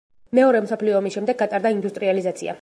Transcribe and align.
მეორე 0.37 0.61
მსოფლიო 0.65 0.95
ომის 1.01 1.17
შემდეგ 1.19 1.39
გატარდა 1.43 1.73
ინდუსტრიალიზაცია. 1.77 2.59